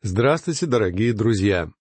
Здравствуйте, 0.00 0.66
дорогие 0.66 1.12
друзья! 1.12 1.72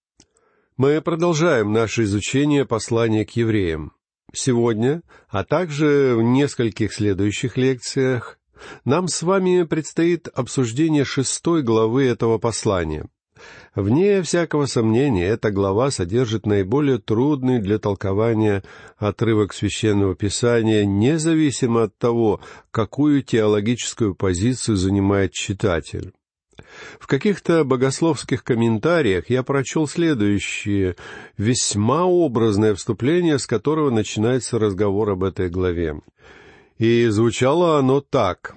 Мы 0.75 1.01
продолжаем 1.01 1.71
наше 1.71 2.01
изучение 2.01 2.65
послания 2.65 3.23
к 3.23 3.29
евреям. 3.35 3.93
Сегодня, 4.33 5.03
а 5.29 5.43
также 5.43 6.15
в 6.15 6.23
нескольких 6.23 6.93
следующих 6.93 7.57
лекциях, 7.57 8.39
нам 8.85 9.07
с 9.07 9.21
вами 9.21 9.61
предстоит 9.65 10.29
обсуждение 10.29 11.05
шестой 11.05 11.61
главы 11.61 12.05
этого 12.05 12.39
послания. 12.39 13.07
Вне 13.75 14.23
всякого 14.23 14.65
сомнения, 14.65 15.27
эта 15.27 15.51
глава 15.51 15.91
содержит 15.91 16.47
наиболее 16.47 16.97
трудный 16.97 17.59
для 17.59 17.77
толкования 17.77 18.63
отрывок 18.97 19.53
священного 19.53 20.15
писания, 20.15 20.85
независимо 20.85 21.83
от 21.83 21.95
того, 21.99 22.41
какую 22.71 23.21
теологическую 23.21 24.15
позицию 24.15 24.75
занимает 24.75 25.33
читатель. 25.33 26.13
В 26.99 27.07
каких-то 27.07 27.63
богословских 27.63 28.43
комментариях 28.43 29.29
я 29.29 29.43
прочел 29.43 29.87
следующее 29.87 30.95
весьма 31.37 32.05
образное 32.05 32.75
вступление, 32.75 33.39
с 33.39 33.47
которого 33.47 33.89
начинается 33.89 34.59
разговор 34.59 35.11
об 35.11 35.23
этой 35.23 35.49
главе. 35.49 36.01
И 36.77 37.07
звучало 37.07 37.79
оно 37.79 38.01
так. 38.01 38.55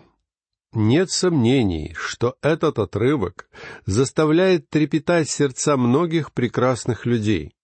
Нет 0.73 1.11
сомнений, 1.11 1.95
что 1.99 2.37
этот 2.43 2.79
отрывок 2.79 3.49
заставляет 3.87 4.69
трепетать 4.69 5.29
сердца 5.29 5.77
многих 5.77 6.33
прекрасных 6.33 7.07
людей. 7.07 7.55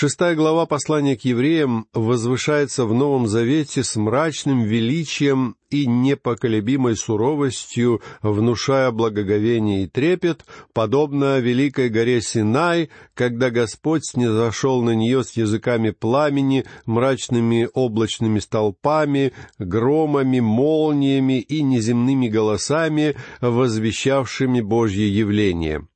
Шестая 0.00 0.36
глава 0.36 0.64
послания 0.64 1.16
к 1.16 1.22
евреям 1.22 1.88
возвышается 1.92 2.84
в 2.84 2.94
Новом 2.94 3.26
Завете 3.26 3.82
с 3.82 3.96
мрачным 3.96 4.62
величием 4.62 5.56
и 5.70 5.88
непоколебимой 5.88 6.94
суровостью, 6.94 8.00
внушая 8.22 8.92
благоговение 8.92 9.82
и 9.82 9.86
трепет, 9.88 10.44
подобно 10.72 11.40
великой 11.40 11.88
горе 11.88 12.20
Синай, 12.20 12.90
когда 13.14 13.50
Господь 13.50 14.02
снизошел 14.04 14.82
на 14.82 14.94
нее 14.94 15.24
с 15.24 15.32
языками 15.32 15.90
пламени, 15.90 16.64
мрачными 16.86 17.68
облачными 17.74 18.38
столпами, 18.38 19.32
громами, 19.58 20.38
молниями 20.38 21.40
и 21.40 21.60
неземными 21.60 22.28
голосами, 22.28 23.16
возвещавшими 23.40 24.60
Божье 24.60 25.12
явление. 25.12 25.88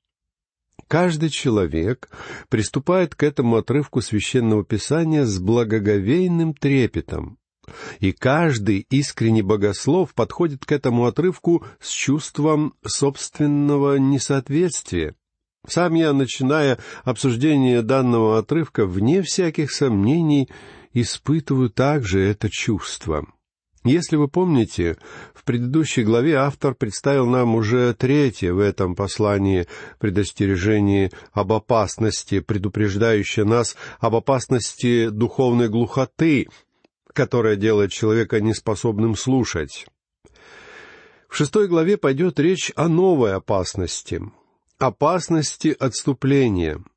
Каждый 0.93 1.31
человек 1.31 2.11
приступает 2.51 3.15
к 3.15 3.23
этому 3.23 3.57
отрывку 3.57 4.03
священного 4.03 4.63
писания 4.63 5.25
с 5.25 5.39
благоговейным 5.39 6.53
трепетом. 6.53 7.39
И 8.01 8.13
каждый 8.13 8.85
искренний 8.91 9.41
богослов 9.41 10.13
подходит 10.13 10.67
к 10.67 10.73
этому 10.73 11.07
отрывку 11.07 11.65
с 11.81 11.89
чувством 11.89 12.75
собственного 12.85 13.97
несоответствия. 13.97 15.15
Сам 15.67 15.95
я, 15.95 16.13
начиная 16.13 16.77
обсуждение 17.05 17.81
данного 17.81 18.37
отрывка, 18.37 18.85
вне 18.85 19.23
всяких 19.23 19.71
сомнений, 19.73 20.51
испытываю 20.93 21.71
также 21.71 22.21
это 22.21 22.51
чувство. 22.51 23.27
Если 23.85 24.15
вы 24.15 24.29
помните, 24.29 24.97
в 25.35 25.43
предыдущей 25.43 26.05
главе 26.05 26.37
автор 26.37 26.75
представил 26.75 27.27
нам 27.27 27.57
уже 27.57 27.95
третье 27.95 28.53
в 28.53 28.61
этом 28.61 28.95
послании 28.95 29.67
предостережение 29.99 31.11
об 31.33 31.53
опасности, 31.53 32.39
предупреждающее 32.39 33.45
нас 33.45 33.77
об 33.99 34.15
опасности 34.15 35.09
духовной 35.09 35.69
глухоты, 35.69 36.47
которая 37.13 37.57
делает 37.57 37.91
человека 37.91 38.41
неспособным 38.41 39.17
слушать. 39.17 39.87
В 41.29 41.37
шестой 41.37 41.67
главе 41.67 41.97
пойдет 41.97 42.39
речь 42.39 42.71
о 42.77 42.89
новой 42.89 43.35
опасности— 43.35 44.23
опасности 44.79 45.75
отступления— 45.79 46.83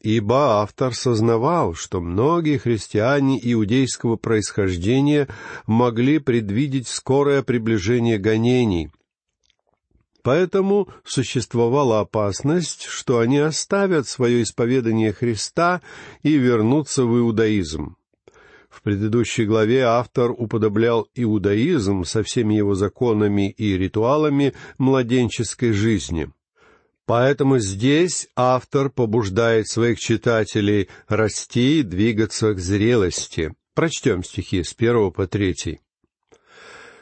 ибо 0.00 0.62
автор 0.62 0.94
сознавал, 0.94 1.74
что 1.74 2.00
многие 2.00 2.56
христиане 2.58 3.38
иудейского 3.42 4.16
происхождения 4.16 5.28
могли 5.66 6.18
предвидеть 6.18 6.88
скорое 6.88 7.42
приближение 7.42 8.18
гонений. 8.18 8.90
Поэтому 10.22 10.88
существовала 11.04 12.00
опасность, 12.00 12.84
что 12.84 13.20
они 13.20 13.38
оставят 13.38 14.06
свое 14.06 14.42
исповедание 14.42 15.12
Христа 15.12 15.80
и 16.22 16.36
вернутся 16.36 17.04
в 17.04 17.18
иудаизм. 17.18 17.96
В 18.68 18.82
предыдущей 18.82 19.46
главе 19.46 19.82
автор 19.82 20.30
уподоблял 20.30 21.08
иудаизм 21.14 22.04
со 22.04 22.22
всеми 22.22 22.54
его 22.54 22.74
законами 22.74 23.50
и 23.50 23.76
ритуалами 23.76 24.54
младенческой 24.78 25.72
жизни— 25.72 26.30
Поэтому 27.10 27.58
здесь 27.58 28.28
автор 28.36 28.88
побуждает 28.88 29.66
своих 29.66 29.98
читателей 29.98 30.88
расти 31.08 31.80
и 31.80 31.82
двигаться 31.82 32.54
к 32.54 32.60
зрелости. 32.60 33.52
Прочтем 33.74 34.22
стихи 34.22 34.62
с 34.62 34.74
первого 34.74 35.10
по 35.10 35.26
третий. 35.26 35.80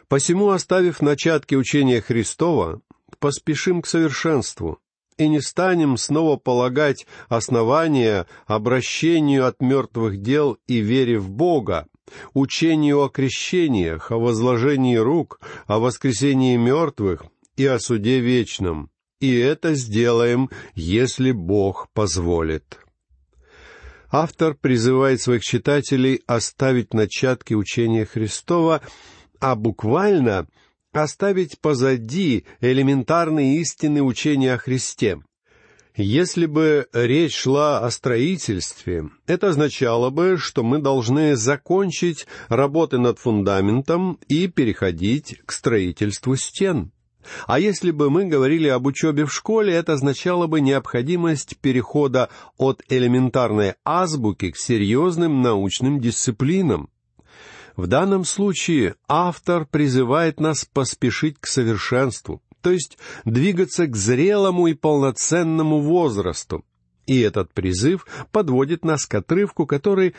«Посему, 0.08 0.48
оставив 0.48 1.02
начатки 1.02 1.56
учения 1.56 2.00
Христова, 2.00 2.80
поспешим 3.18 3.82
к 3.82 3.86
совершенству, 3.86 4.78
и 5.18 5.28
не 5.28 5.42
станем 5.42 5.98
снова 5.98 6.38
полагать 6.38 7.06
основания 7.28 8.26
обращению 8.46 9.46
от 9.46 9.60
мертвых 9.60 10.22
дел 10.22 10.56
и 10.66 10.78
вере 10.78 11.18
в 11.18 11.28
Бога, 11.28 11.86
учению 12.32 13.02
о 13.02 13.10
крещениях, 13.10 14.10
о 14.10 14.16
возложении 14.16 14.96
рук, 14.96 15.38
о 15.66 15.78
воскресении 15.78 16.56
мертвых 16.56 17.26
и 17.58 17.66
о 17.66 17.78
суде 17.78 18.20
вечном, 18.20 18.90
и 19.20 19.34
это 19.36 19.74
сделаем, 19.74 20.50
если 20.74 21.32
Бог 21.32 21.88
позволит. 21.92 22.78
Автор 24.10 24.54
призывает 24.54 25.20
своих 25.20 25.42
читателей 25.42 26.22
оставить 26.26 26.94
начатки 26.94 27.54
учения 27.54 28.06
Христова, 28.06 28.80
а 29.38 29.54
буквально 29.54 30.46
оставить 30.92 31.60
позади 31.60 32.46
элементарные 32.60 33.58
истины 33.58 34.02
учения 34.02 34.54
о 34.54 34.58
Христе. 34.58 35.20
Если 35.94 36.46
бы 36.46 36.86
речь 36.92 37.34
шла 37.34 37.80
о 37.80 37.90
строительстве, 37.90 39.10
это 39.26 39.48
означало 39.48 40.10
бы, 40.10 40.38
что 40.38 40.62
мы 40.62 40.78
должны 40.78 41.34
закончить 41.34 42.26
работы 42.48 42.98
над 42.98 43.18
фундаментом 43.18 44.18
и 44.28 44.46
переходить 44.46 45.40
к 45.44 45.52
строительству 45.52 46.36
стен. 46.36 46.92
А 47.46 47.58
если 47.58 47.90
бы 47.90 48.10
мы 48.10 48.26
говорили 48.26 48.68
об 48.68 48.86
учебе 48.86 49.24
в 49.24 49.32
школе, 49.32 49.74
это 49.74 49.94
означало 49.94 50.46
бы 50.46 50.60
необходимость 50.60 51.58
перехода 51.58 52.28
от 52.56 52.82
элементарной 52.88 53.74
азбуки 53.84 54.50
к 54.50 54.56
серьезным 54.56 55.42
научным 55.42 56.00
дисциплинам. 56.00 56.90
В 57.76 57.86
данном 57.86 58.24
случае 58.24 58.96
автор 59.06 59.64
призывает 59.64 60.40
нас 60.40 60.64
поспешить 60.64 61.36
к 61.38 61.46
совершенству, 61.46 62.42
то 62.60 62.72
есть 62.72 62.98
двигаться 63.24 63.86
к 63.86 63.94
зрелому 63.94 64.66
и 64.66 64.74
полноценному 64.74 65.80
возрасту. 65.80 66.64
И 67.06 67.20
этот 67.20 67.54
призыв 67.54 68.06
подводит 68.32 68.84
нас 68.84 69.06
к 69.06 69.14
отрывку, 69.14 69.64
который 69.64 70.14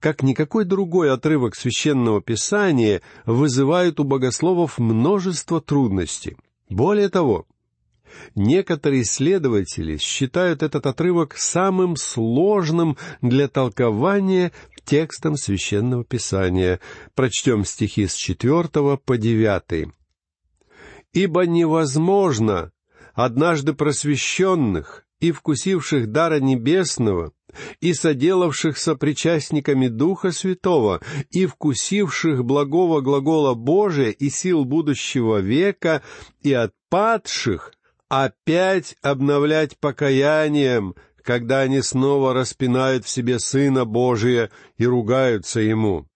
как 0.00 0.22
никакой 0.22 0.64
другой 0.64 1.12
отрывок 1.12 1.54
священного 1.54 2.22
писания, 2.22 3.02
вызывает 3.26 4.00
у 4.00 4.04
богословов 4.04 4.78
множество 4.78 5.60
трудностей. 5.60 6.36
Более 6.70 7.08
того, 7.08 7.46
некоторые 8.36 9.02
исследователи 9.02 9.96
считают 9.96 10.62
этот 10.62 10.86
отрывок 10.86 11.36
самым 11.36 11.96
сложным 11.96 12.96
для 13.20 13.48
толкования 13.48 14.52
текстом 14.84 15.36
священного 15.36 16.04
писания. 16.04 16.80
Прочтем 17.14 17.64
стихи 17.64 18.06
с 18.06 18.14
четвертого 18.14 18.96
по 18.96 19.18
девятый. 19.18 19.92
«Ибо 21.12 21.44
невозможно 21.44 22.70
однажды 23.14 23.74
просвещенных 23.74 25.04
и 25.18 25.32
вкусивших 25.32 26.12
дара 26.12 26.38
небесного, 26.38 27.32
и 27.80 27.94
соделавшихся 27.94 28.94
причастниками 28.94 29.88
Духа 29.88 30.32
Святого, 30.32 31.00
и 31.30 31.46
вкусивших 31.46 32.44
благого 32.44 33.00
глагола 33.00 33.54
Божия 33.54 34.10
и 34.10 34.30
сил 34.30 34.64
будущего 34.64 35.38
века, 35.38 36.02
и 36.42 36.52
отпадших, 36.52 37.72
опять 38.08 38.96
обновлять 39.02 39.78
покаянием, 39.78 40.94
когда 41.22 41.60
они 41.60 41.80
снова 41.80 42.34
распинают 42.34 43.04
в 43.04 43.08
себе 43.08 43.38
Сына 43.38 43.84
Божия 43.84 44.50
и 44.78 44.86
ругаются 44.86 45.60
Ему. 45.60 46.09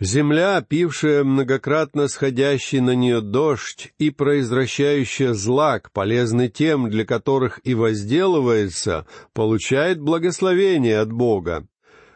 Земля, 0.00 0.62
пившая 0.62 1.24
многократно 1.24 2.08
сходящий 2.08 2.80
на 2.80 2.94
нее 2.94 3.20
дождь 3.20 3.92
и 3.98 4.08
произвращающая 4.08 5.34
злак, 5.34 5.92
полезный 5.92 6.48
тем, 6.48 6.88
для 6.88 7.04
которых 7.04 7.60
и 7.64 7.74
возделывается, 7.74 9.06
получает 9.34 10.00
благословение 10.00 11.00
от 11.00 11.12
Бога. 11.12 11.66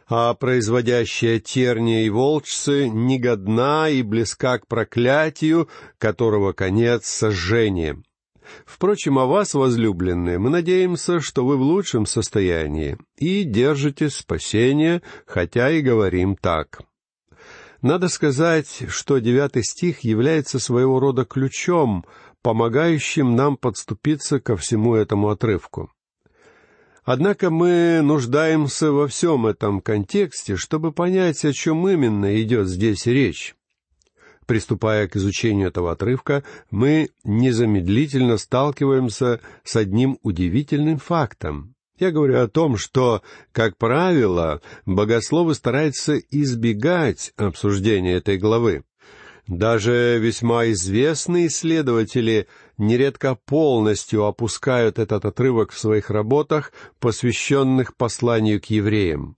А 0.09 0.33
производящая 0.33 1.41
терния 1.41 2.07
и 2.07 2.09
волчцы 2.09 2.89
негодна 2.89 3.91
и 3.91 4.01
близка 4.01 4.59
к 4.59 4.67
проклятию, 4.67 5.69
которого 5.99 6.55
конец 6.55 7.05
сожжением. 7.05 8.05
Впрочем, 8.65 9.19
о 9.19 9.27
вас, 9.27 9.53
возлюбленные, 9.53 10.39
мы 10.39 10.49
надеемся, 10.49 11.21
что 11.21 11.45
вы 11.45 11.59
в 11.59 11.63
лучшем 11.63 12.07
состоянии 12.07 12.97
и 13.19 13.43
держите 13.43 14.09
спасение, 14.09 15.03
хотя 15.27 15.71
и 15.71 15.83
говорим 15.83 16.35
так. 16.37 16.81
Надо 17.85 18.09
сказать, 18.09 18.85
что 18.89 19.19
девятый 19.19 19.63
стих 19.63 20.01
является 20.05 20.59
своего 20.59 21.01
рода 21.01 21.27
ключом, 21.27 22.07
помогающим 22.41 23.37
нам 23.37 23.59
подступиться 23.59 24.41
ко 24.41 24.57
всему 24.57 24.95
этому 24.95 25.29
отрывку. 25.29 25.93
Однако 27.05 27.51
мы 27.51 28.01
нуждаемся 28.03 28.91
во 28.91 29.07
всем 29.07 29.47
этом 29.47 29.83
контексте, 29.83 30.57
чтобы 30.57 30.93
понять, 30.93 31.45
о 31.45 31.53
чем 31.53 31.87
именно 31.87 32.41
идет 32.41 32.69
здесь 32.69 33.05
речь. 33.05 33.55
Приступая 34.47 35.07
к 35.07 35.17
изучению 35.17 35.69
этого 35.69 35.93
отрывка, 35.93 36.43
мы 36.71 37.11
незамедлительно 37.23 38.39
сталкиваемся 38.39 39.43
с 39.63 39.77
одним 39.77 40.19
удивительным 40.23 40.97
фактом. 40.97 41.74
Я 41.99 42.11
говорю 42.11 42.41
о 42.41 42.49
том, 42.49 42.77
что, 42.77 43.23
как 43.53 43.77
правило, 43.77 44.61
богословы 44.85 45.55
стараются 45.55 46.19
избегать 46.19 47.33
обсуждения 47.37 48.15
этой 48.15 48.37
главы. 48.37 48.85
Даже 49.47 50.19
весьма 50.19 50.71
известные 50.71 51.49
исследователи 51.49 52.49
нередко 52.79 53.37
полностью 53.37 54.25
опускают 54.25 54.99
этот 54.99 55.25
отрывок 55.25 55.71
в 55.71 55.79
своих 55.79 56.11
работах, 56.11 56.73
посвященных 56.99 57.95
посланию 57.97 58.61
к 58.61 58.67
евреям. 58.67 59.37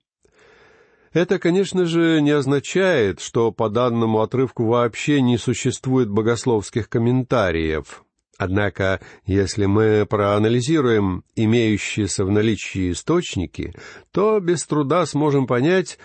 Это, 1.13 1.39
конечно 1.39 1.87
же, 1.87 2.21
не 2.23 2.31
означает, 2.31 3.21
что 3.21 3.51
по 3.51 3.69
данному 3.69 4.21
отрывку 4.21 4.65
вообще 4.67 5.21
не 5.21 5.39
существует 5.39 6.09
богословских 6.09 6.89
комментариев. 6.89 8.06
Однако, 8.39 9.01
если 9.25 9.67
мы 9.67 10.07
проанализируем 10.09 11.25
имеющиеся 11.37 12.25
в 12.25 12.31
наличии 12.31 12.93
источники, 12.93 13.75
то 14.13 14.41
без 14.41 14.67
труда 14.67 15.07
сможем 15.07 15.47
понять, 15.47 15.99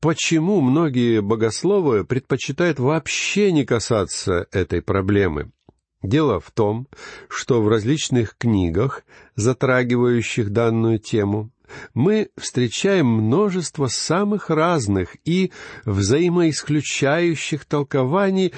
почему 0.00 0.60
многие 0.60 1.20
богословы 1.20 2.04
предпочитают 2.04 2.78
вообще 2.78 3.50
не 3.50 3.64
касаться 3.64 4.46
этой 4.52 4.82
проблемы. 4.82 5.50
Дело 6.02 6.38
в 6.38 6.50
том, 6.50 6.86
что 7.28 7.62
в 7.62 7.68
различных 7.68 8.36
книгах, 8.36 9.04
затрагивающих 9.36 10.50
данную 10.50 10.98
тему, 10.98 11.50
мы 11.94 12.28
встречаем 12.36 13.06
множество 13.06 13.86
самых 13.86 14.50
разных 14.50 15.16
и 15.24 15.50
взаимоисключающих 15.86 17.64
толкований, 17.64 18.52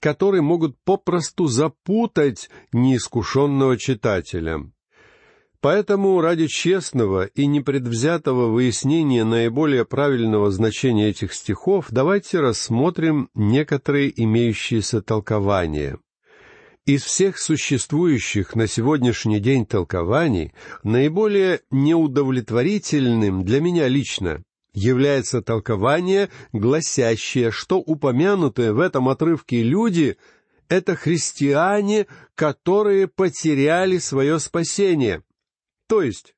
которые 0.00 0.42
могут 0.42 0.76
попросту 0.84 1.46
запутать 1.46 2.50
неискушенного 2.72 3.76
читателя. 3.76 4.70
Поэтому 5.60 6.18
ради 6.22 6.46
честного 6.46 7.26
и 7.26 7.44
непредвзятого 7.46 8.46
выяснения 8.46 9.24
наиболее 9.24 9.84
правильного 9.84 10.50
значения 10.50 11.10
этих 11.10 11.34
стихов 11.34 11.86
давайте 11.90 12.40
рассмотрим 12.40 13.28
некоторые 13.34 14.10
имеющиеся 14.22 15.02
толкования. 15.02 15.98
Из 16.86 17.02
всех 17.02 17.38
существующих 17.38 18.54
на 18.54 18.66
сегодняшний 18.66 19.38
день 19.38 19.66
толкований 19.66 20.54
наиболее 20.82 21.60
неудовлетворительным 21.70 23.44
для 23.44 23.60
меня 23.60 23.86
лично 23.86 24.42
является 24.72 25.42
толкование, 25.42 26.30
гласящее, 26.52 27.50
что 27.50 27.78
упомянутые 27.78 28.72
в 28.72 28.80
этом 28.80 29.08
отрывке 29.08 29.62
люди— 29.62 30.16
это 30.68 30.94
христиане, 30.94 32.06
которые 32.34 33.08
потеряли 33.08 33.98
свое 33.98 34.38
спасение. 34.38 35.22
То 35.88 36.02
есть, 36.02 36.34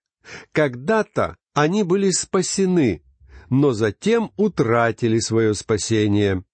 когда-то 0.52 1.36
они 1.52 1.82
были 1.82 2.10
спасены, 2.10 3.02
но 3.50 3.72
затем 3.72 4.32
утратили 4.36 5.18
свое 5.18 5.54
спасение. 5.54 6.44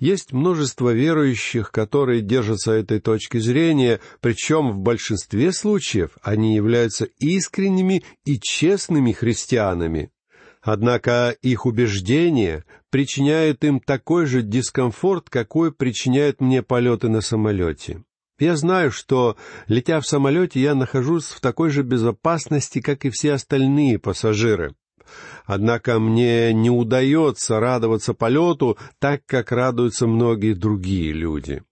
Есть 0.00 0.32
множество 0.32 0.92
верующих, 0.92 1.70
которые 1.72 2.22
держатся 2.22 2.72
этой 2.72 3.00
точки 3.00 3.38
зрения, 3.38 4.00
причем 4.20 4.70
в 4.70 4.78
большинстве 4.78 5.52
случаев 5.52 6.12
они 6.22 6.54
являются 6.54 7.04
искренними 7.18 8.04
и 8.24 8.38
честными 8.40 9.12
христианами. 9.12 10.10
Однако 10.70 11.34
их 11.40 11.64
убеждение 11.64 12.62
причиняет 12.90 13.64
им 13.64 13.80
такой 13.80 14.26
же 14.26 14.42
дискомфорт, 14.42 15.30
какой 15.30 15.72
причиняют 15.72 16.42
мне 16.42 16.62
полеты 16.62 17.08
на 17.08 17.22
самолете. 17.22 18.04
Я 18.38 18.54
знаю, 18.54 18.92
что, 18.92 19.38
летя 19.66 19.98
в 19.98 20.06
самолете, 20.06 20.60
я 20.60 20.74
нахожусь 20.74 21.24
в 21.24 21.40
такой 21.40 21.70
же 21.70 21.84
безопасности, 21.84 22.82
как 22.82 23.06
и 23.06 23.08
все 23.08 23.32
остальные 23.32 23.98
пассажиры. 23.98 24.74
Однако 25.46 25.98
мне 25.98 26.52
не 26.52 26.68
удается 26.68 27.60
радоваться 27.60 28.12
полету 28.12 28.76
так, 28.98 29.22
как 29.24 29.52
радуются 29.52 30.06
многие 30.06 30.52
другие 30.52 31.12
люди. 31.12 31.62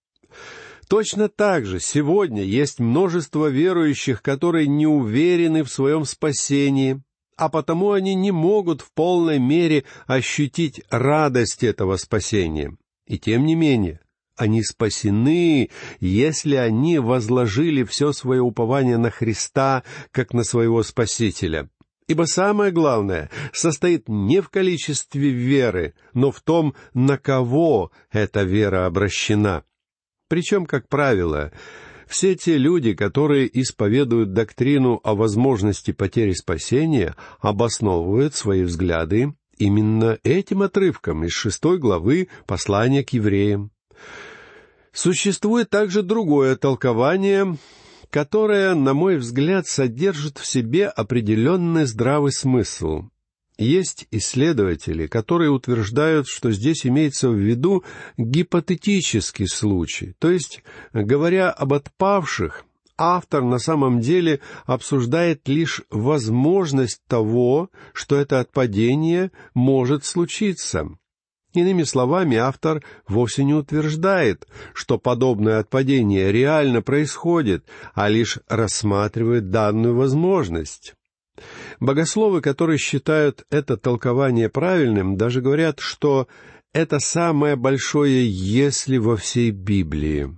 Точно 0.89 1.29
так 1.29 1.67
же 1.67 1.81
сегодня 1.81 2.45
есть 2.45 2.81
множество 2.81 3.49
верующих, 3.49 4.23
которые 4.23 4.69
не 4.69 4.87
уверены 4.87 5.65
в 5.65 5.69
своем 5.69 6.07
спасении, 6.07 7.03
а 7.37 7.49
потому 7.49 7.93
они 7.93 8.15
не 8.15 8.31
могут 8.31 8.81
в 8.81 8.93
полной 8.93 9.39
мере 9.39 9.85
ощутить 10.07 10.83
радость 10.91 11.63
этого 11.63 11.97
спасения. 11.97 12.77
И 13.07 13.19
тем 13.19 13.47
не 13.47 13.55
менее, 13.55 14.01
они 14.37 14.63
спасены, 14.63 15.71
если 16.01 16.57
они 16.57 16.99
возложили 16.99 17.85
все 17.85 18.13
свое 18.13 18.43
упование 18.43 18.99
на 18.99 19.11
Христа, 19.11 19.83
как 20.11 20.35
на 20.35 20.45
своего 20.45 20.83
Спасителя. 20.83 21.71
Ибо 22.07 22.25
самое 22.25 22.71
главное 22.71 23.31
состоит 23.53 24.09
не 24.09 24.41
в 24.41 24.49
количестве 24.49 25.31
веры, 25.31 25.95
но 26.13 26.31
в 26.31 26.41
том, 26.41 26.75
на 26.95 27.19
кого 27.19 27.91
эта 28.13 28.43
вера 28.43 28.87
обращена. 28.87 29.65
Причем, 30.29 30.67
как 30.67 30.89
правило, 30.89 31.53
все 32.07 32.37
те 32.37 32.57
люди, 32.57 32.95
которые 32.95 33.49
исповедуют 33.61 34.33
доктрину 34.33 35.01
о 35.03 35.15
возможности 35.15 35.93
потери 35.93 36.33
спасения, 36.33 37.17
обосновывают 37.41 38.35
свои 38.35 38.63
взгляды 38.63 39.35
именно 39.59 40.19
этим 40.23 40.63
отрывком 40.63 41.25
из 41.25 41.33
шестой 41.33 41.79
главы 41.79 42.29
послания 42.47 43.03
к 43.03 43.11
евреям. 43.11 43.71
Существует 44.93 45.69
также 45.69 46.03
другое 46.03 46.57
толкование, 46.57 47.59
которая, 48.11 48.75
на 48.75 48.95
мой 48.95 49.17
взгляд, 49.17 49.67
содержит 49.67 50.39
в 50.39 50.47
себе 50.47 50.87
определенный 50.87 51.85
здравый 51.85 52.33
смысл. 52.33 53.05
Есть 53.59 54.07
исследователи, 54.11 55.07
которые 55.07 55.51
утверждают, 55.51 56.29
что 56.29 56.53
здесь 56.53 56.87
имеется 56.87 57.31
в 57.31 57.37
виду 57.37 57.85
гипотетический 58.19 59.49
случай, 59.49 60.15
то 60.19 60.31
есть, 60.31 60.63
говоря 60.93 61.51
об 61.51 61.73
отпавших, 61.73 62.67
автор 62.99 63.43
на 63.43 63.59
самом 63.59 64.01
деле 64.01 64.41
обсуждает 64.67 65.49
лишь 65.49 65.83
возможность 65.91 67.01
того, 67.09 67.71
что 67.95 68.17
это 68.17 68.41
отпадение 68.41 69.33
может 69.55 70.05
случиться. 70.05 70.89
Иными 71.55 71.85
словами, 71.85 72.37
автор 72.37 72.85
вовсе 73.09 73.43
не 73.43 73.55
утверждает, 73.55 74.47
что 74.75 74.99
подобное 74.99 75.59
отпадение 75.61 76.31
реально 76.31 76.83
происходит, 76.83 77.65
а 77.95 78.11
лишь 78.11 78.39
рассматривает 78.49 79.49
данную 79.49 79.97
возможность. 79.97 80.95
Богословы, 81.81 82.41
которые 82.41 82.79
считают 82.79 83.45
это 83.51 83.77
толкование 83.77 84.49
правильным, 84.49 85.17
даже 85.17 85.41
говорят, 85.41 85.81
что 85.81 86.29
это 86.73 86.99
самое 86.99 87.57
большое 87.57 88.29
«если» 88.29 88.99
во 88.99 89.17
всей 89.17 89.51
Библии 89.51 90.37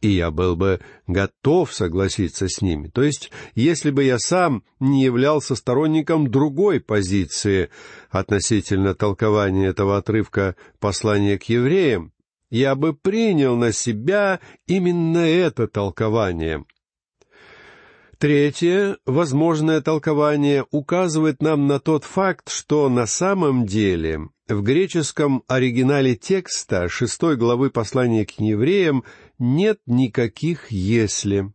и 0.00 0.08
я 0.08 0.30
был 0.30 0.56
бы 0.56 0.80
готов 1.06 1.72
согласиться 1.72 2.48
с 2.48 2.62
ними. 2.62 2.88
То 2.88 3.02
есть, 3.02 3.30
если 3.54 3.90
бы 3.90 4.04
я 4.04 4.18
сам 4.18 4.64
не 4.78 5.04
являлся 5.04 5.54
сторонником 5.54 6.30
другой 6.30 6.80
позиции 6.80 7.70
относительно 8.10 8.94
толкования 8.94 9.66
этого 9.66 9.98
отрывка 9.98 10.56
послания 10.78 11.38
к 11.38 11.44
евреям, 11.44 12.12
я 12.50 12.74
бы 12.74 12.94
принял 12.94 13.56
на 13.56 13.72
себя 13.72 14.40
именно 14.66 15.18
это 15.18 15.68
толкование. 15.68 16.64
Третье, 18.20 18.98
возможное 19.06 19.80
толкование 19.80 20.66
указывает 20.70 21.40
нам 21.40 21.66
на 21.66 21.80
тот 21.80 22.04
факт, 22.04 22.50
что 22.50 22.90
на 22.90 23.06
самом 23.06 23.64
деле 23.64 24.28
в 24.46 24.60
греческом 24.60 25.42
оригинале 25.48 26.16
текста 26.16 26.90
шестой 26.90 27.38
главы 27.38 27.70
послания 27.70 28.26
к 28.26 28.32
евреям 28.32 29.04
нет 29.38 29.78
никаких 29.86 30.70
«если». 30.70 31.50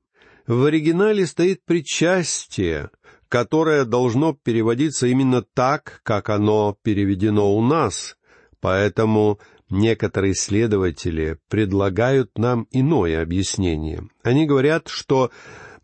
В 0.47 0.63
оригинале 0.65 1.27
стоит 1.27 1.63
причастие, 1.65 2.89
которое 3.29 3.85
должно 3.85 4.33
переводиться 4.33 5.05
именно 5.05 5.43
так, 5.43 6.01
как 6.01 6.31
оно 6.31 6.75
переведено 6.81 7.55
у 7.55 7.61
нас. 7.61 8.17
Поэтому 8.59 9.39
некоторые 9.69 10.33
исследователи 10.33 11.37
предлагают 11.47 12.39
нам 12.39 12.65
иное 12.71 13.21
объяснение. 13.21 14.07
Они 14.23 14.47
говорят, 14.47 14.87
что 14.87 15.29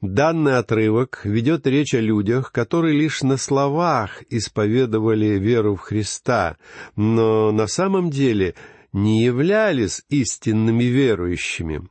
данный 0.01 0.57
отрывок 0.57 1.21
ведет 1.23 1.67
речь 1.67 1.93
о 1.93 1.99
людях, 1.99 2.51
которые 2.51 2.99
лишь 2.99 3.21
на 3.21 3.37
словах 3.37 4.23
исповедовали 4.29 5.39
веру 5.39 5.75
в 5.75 5.81
Христа, 5.81 6.57
но 6.95 7.51
на 7.51 7.67
самом 7.67 8.09
деле 8.09 8.55
не 8.91 9.23
являлись 9.23 10.03
истинными 10.09 10.83
верующими. 10.85 11.87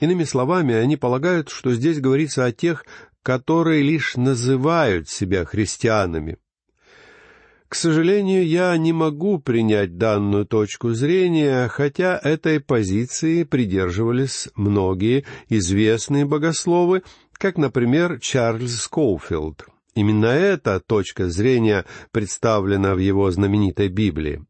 Иными 0.00 0.24
словами, 0.24 0.74
они 0.74 0.96
полагают, 0.96 1.50
что 1.50 1.72
здесь 1.72 2.00
говорится 2.00 2.44
о 2.46 2.52
тех, 2.52 2.86
которые 3.22 3.82
лишь 3.82 4.16
называют 4.16 5.08
себя 5.08 5.44
христианами. 5.44 6.38
К 7.68 7.76
сожалению, 7.76 8.44
я 8.44 8.76
не 8.76 8.92
могу 8.92 9.38
принять 9.38 9.96
данную 9.96 10.44
точку 10.44 10.92
зрения, 10.92 11.68
хотя 11.68 12.18
этой 12.18 12.58
позиции 12.58 13.44
придерживались 13.44 14.48
многие 14.56 15.24
известные 15.48 16.24
богословы, 16.24 17.04
как, 17.40 17.56
например, 17.56 18.20
Чарльз 18.20 18.82
Скоуфилд. 18.82 19.66
Именно 19.94 20.26
эта 20.26 20.78
точка 20.78 21.30
зрения 21.30 21.86
представлена 22.12 22.94
в 22.94 22.98
его 22.98 23.30
знаменитой 23.30 23.88
Библии. 23.88 24.44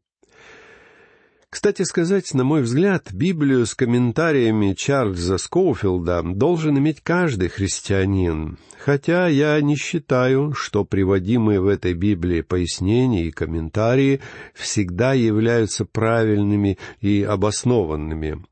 Кстати 1.49 1.83
сказать, 1.83 2.33
на 2.33 2.43
мой 2.43 2.61
взгляд, 2.61 3.11
Библию 3.13 3.65
с 3.65 3.75
комментариями 3.75 4.73
Чарльза 4.73 5.37
Скоуфилда 5.37 6.21
должен 6.23 6.77
иметь 6.79 7.01
каждый 7.01 7.47
христианин, 7.47 8.57
хотя 8.77 9.27
я 9.27 9.59
не 9.61 9.77
считаю, 9.77 10.53
что 10.53 10.83
приводимые 10.83 11.61
в 11.61 11.67
этой 11.67 11.93
Библии 11.93 12.41
пояснения 12.41 13.25
и 13.25 13.31
комментарии 13.31 14.19
всегда 14.53 15.13
являются 15.13 15.85
правильными 15.85 16.77
и 16.99 17.23
обоснованными. 17.23 18.43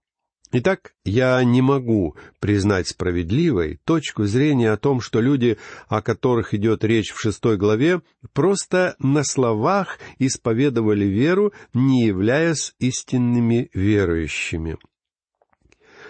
Итак, 0.51 0.94
я 1.06 1.44
не 1.44 1.62
могу 1.62 2.15
признать 2.39 2.88
справедливой 2.88 3.79
точку 3.86 4.25
зрения 4.25 4.72
о 4.72 4.77
том, 4.77 5.00
что 5.00 5.22
люди, 5.22 5.60
о 5.88 6.01
которых 6.01 6.56
идет 6.56 6.84
речь 6.84 7.12
в 7.12 7.22
шестой 7.22 7.56
главе, 7.56 8.01
просто 8.34 8.96
на 8.98 9.24
словах 9.24 10.00
исповедовали 10.18 11.06
веру, 11.06 11.53
не 11.75 12.06
являясь 12.06 12.74
истинными 12.79 13.70
верующими. 13.75 14.77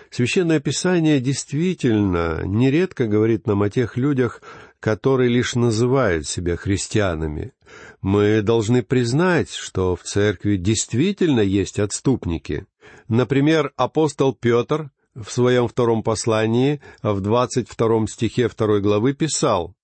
Священное 0.09 0.61
Писание 0.61 1.19
действительно 1.19 2.41
нередко 2.45 3.07
говорит 3.07 3.45
нам 3.45 3.61
о 3.61 3.69
тех 3.69 3.97
людях, 3.97 4.41
которые 4.79 5.29
лишь 5.29 5.55
называют 5.55 6.27
себя 6.27 6.55
христианами. 6.55 7.53
Мы 8.01 8.41
должны 8.41 8.83
признать, 8.83 9.51
что 9.51 9.95
в 9.95 10.03
церкви 10.03 10.55
действительно 10.55 11.41
есть 11.41 11.79
отступники— 11.79 12.65
Например, 13.07 13.73
апостол 13.75 14.33
Петр 14.33 14.91
в 15.15 15.31
своем 15.31 15.67
втором 15.67 16.03
послании, 16.03 16.81
в 17.01 17.21
двадцать 17.21 17.67
втором 17.67 18.07
стихе 18.07 18.47
второй 18.47 18.81
главы 18.81 19.13
писал 19.13 19.75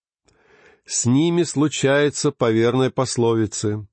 «С 0.86 1.06
ними 1.06 1.44
случается 1.44 2.32
по 2.32 2.52
верной 2.52 2.92
пословице. 2.92 3.88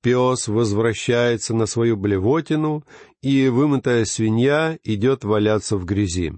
Пес 0.00 0.48
возвращается 0.48 1.54
на 1.54 1.66
свою 1.66 1.96
блевотину, 1.96 2.84
и 3.20 3.48
вымытая 3.48 4.06
свинья 4.06 4.78
идет 4.82 5.24
валяться 5.24 5.76
в 5.76 5.84
грязи». 5.84 6.32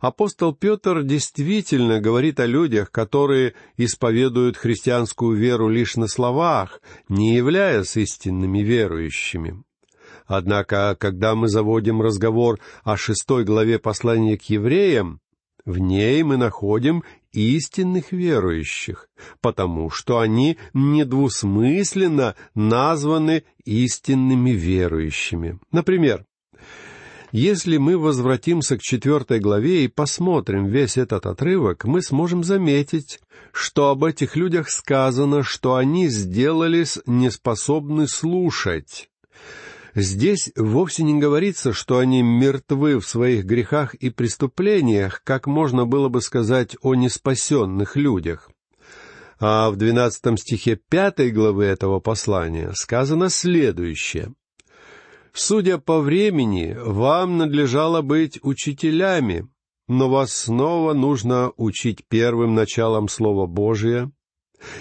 Апостол 0.00 0.54
Петр 0.54 1.02
действительно 1.02 2.00
говорит 2.00 2.40
о 2.40 2.46
людях, 2.46 2.90
которые 2.90 3.54
исповедуют 3.76 4.56
христианскую 4.56 5.36
веру 5.36 5.68
лишь 5.68 5.96
на 5.96 6.08
словах, 6.08 6.80
не 7.08 7.34
являясь 7.34 7.96
истинными 7.96 8.60
верующими. 8.60 9.62
Однако, 10.26 10.96
когда 10.98 11.34
мы 11.34 11.48
заводим 11.48 12.00
разговор 12.00 12.58
о 12.84 12.96
шестой 12.96 13.44
главе 13.44 13.78
послания 13.78 14.38
к 14.38 14.42
евреям, 14.44 15.20
в 15.64 15.78
ней 15.78 16.22
мы 16.22 16.36
находим 16.36 17.04
истинных 17.32 18.12
верующих, 18.12 19.08
потому 19.40 19.90
что 19.90 20.18
они 20.18 20.58
недвусмысленно 20.74 22.34
названы 22.54 23.44
истинными 23.64 24.50
верующими. 24.50 25.58
Например, 25.70 26.24
если 27.32 27.78
мы 27.78 27.96
возвратимся 27.96 28.76
к 28.76 28.82
четвертой 28.82 29.40
главе 29.40 29.84
и 29.84 29.88
посмотрим 29.88 30.66
весь 30.66 30.98
этот 30.98 31.24
отрывок, 31.24 31.86
мы 31.86 32.02
сможем 32.02 32.44
заметить, 32.44 33.20
что 33.52 33.88
об 33.88 34.04
этих 34.04 34.36
людях 34.36 34.68
сказано, 34.68 35.42
что 35.42 35.76
они 35.76 36.08
сделались 36.08 36.98
неспособны 37.06 38.06
слушать. 38.06 39.08
Здесь 39.94 40.52
вовсе 40.56 41.02
не 41.02 41.18
говорится, 41.18 41.72
что 41.72 41.98
они 41.98 42.22
мертвы 42.22 42.98
в 42.98 43.06
своих 43.06 43.44
грехах 43.44 43.94
и 43.94 44.10
преступлениях, 44.10 45.22
как 45.24 45.46
можно 45.46 45.86
было 45.86 46.08
бы 46.08 46.20
сказать 46.20 46.76
о 46.82 46.94
неспасенных 46.94 47.96
людях. 47.96 48.50
А 49.38 49.70
в 49.70 49.76
двенадцатом 49.76 50.36
стихе 50.36 50.76
пятой 50.76 51.30
главы 51.30 51.64
этого 51.64 51.98
послания 51.98 52.72
сказано 52.74 53.28
следующее. 53.28 54.32
«Судя 55.34 55.78
по 55.78 56.00
времени, 56.00 56.76
вам 56.78 57.38
надлежало 57.38 58.02
быть 58.02 58.38
учителями, 58.42 59.48
но 59.88 60.08
вас 60.08 60.32
снова 60.32 60.92
нужно 60.92 61.52
учить 61.56 62.04
первым 62.08 62.54
началом 62.54 63.08
Слова 63.08 63.46
Божия, 63.46 64.10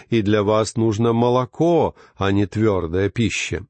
и 0.09 0.21
для 0.21 0.43
вас 0.43 0.75
нужно 0.75 1.13
молоко, 1.13 1.95
а 2.15 2.31
не 2.31 2.45
твердая 2.45 3.09
пища. 3.09 3.65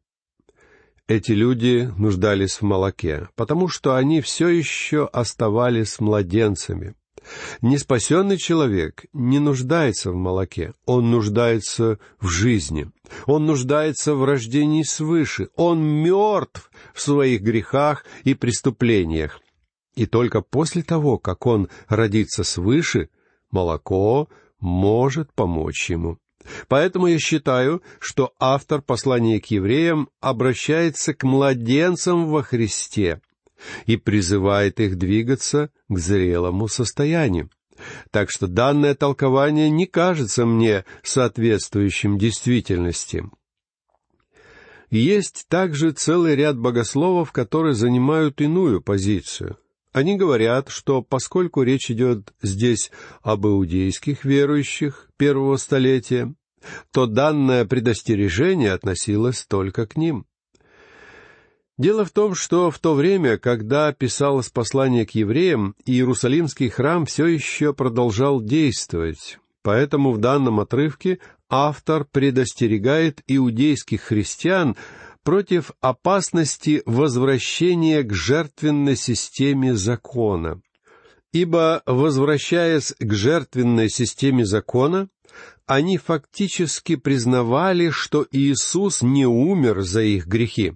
Эти 1.07 1.31
люди 1.31 1.91
нуждались 1.97 2.57
в 2.57 2.61
молоке, 2.61 3.27
потому 3.35 3.67
что 3.67 3.95
они 3.95 4.21
все 4.21 4.47
еще 4.47 5.05
оставались 5.05 5.99
младенцами. 5.99 6.95
Неспасенный 7.61 8.37
человек 8.37 9.05
не 9.13 9.39
нуждается 9.39 10.11
в 10.11 10.15
молоке, 10.15 10.73
он 10.85 11.11
нуждается 11.11 11.99
в 12.19 12.27
жизни, 12.27 12.89
он 13.25 13.45
нуждается 13.45 14.15
в 14.15 14.23
рождении 14.23 14.83
свыше, 14.83 15.49
он 15.55 15.83
мертв 15.83 16.71
в 16.93 17.01
своих 17.01 17.41
грехах 17.41 18.05
и 18.23 18.33
преступлениях. 18.33 19.39
И 19.95 20.05
только 20.05 20.41
после 20.41 20.83
того, 20.83 21.17
как 21.17 21.45
он 21.45 21.69
родится 21.87 22.43
свыше, 22.43 23.09
молоко 23.51 24.29
может 24.59 25.33
помочь 25.33 25.89
ему. 25.89 26.17
Поэтому 26.67 27.07
я 27.07 27.19
считаю, 27.19 27.83
что 27.99 28.33
автор 28.39 28.81
послания 28.81 29.39
к 29.39 29.45
евреям 29.47 30.09
обращается 30.21 31.13
к 31.13 31.23
младенцам 31.23 32.27
во 32.27 32.41
Христе 32.41 33.21
и 33.85 33.97
призывает 33.97 34.79
их 34.79 34.97
двигаться 34.97 35.69
к 35.89 35.97
зрелому 35.97 36.67
состоянию. 36.67 37.49
Так 38.11 38.29
что 38.29 38.47
данное 38.47 38.95
толкование 38.95 39.69
не 39.69 39.85
кажется 39.85 40.45
мне 40.45 40.85
соответствующим 41.03 42.17
действительности. 42.17 43.23
Есть 44.89 45.45
также 45.47 45.91
целый 45.91 46.35
ряд 46.35 46.57
богословов, 46.57 47.31
которые 47.31 47.73
занимают 47.73 48.41
иную 48.41 48.81
позицию. 48.81 49.57
Они 49.93 50.17
говорят, 50.17 50.69
что 50.69 51.01
поскольку 51.01 51.63
речь 51.63 51.91
идет 51.91 52.33
здесь 52.41 52.91
об 53.21 53.45
иудейских 53.45 54.25
верующих 54.25 55.09
первого 55.17 55.57
столетия, 55.57 56.33
то 56.91 57.07
данное 57.07 57.65
предостережение 57.65 58.73
относилось 58.73 59.45
только 59.45 59.87
к 59.87 59.97
ним. 59.97 60.25
Дело 61.81 62.05
в 62.05 62.11
том, 62.11 62.35
что 62.35 62.69
в 62.69 62.77
то 62.77 62.93
время, 62.93 63.39
когда 63.39 63.91
писалось 63.91 64.49
послание 64.49 65.03
к 65.03 65.15
евреям, 65.15 65.73
Иерусалимский 65.83 66.69
храм 66.69 67.07
все 67.07 67.25
еще 67.25 67.73
продолжал 67.73 68.39
действовать, 68.39 69.39
поэтому 69.63 70.11
в 70.11 70.19
данном 70.19 70.59
отрывке 70.59 71.17
автор 71.49 72.05
предостерегает 72.05 73.23
иудейских 73.25 74.01
христиан 74.03 74.75
против 75.23 75.71
опасности 75.81 76.83
возвращения 76.85 78.03
к 78.03 78.13
жертвенной 78.13 78.95
системе 78.95 79.73
закона. 79.73 80.61
Ибо, 81.33 81.81
возвращаясь 81.87 82.93
к 82.99 83.11
жертвенной 83.11 83.89
системе 83.89 84.45
закона, 84.45 85.09
они 85.65 85.97
фактически 85.97 86.95
признавали, 86.95 87.89
что 87.89 88.27
Иисус 88.29 89.01
не 89.01 89.25
умер 89.25 89.81
за 89.81 90.03
их 90.03 90.27
грехи. 90.27 90.73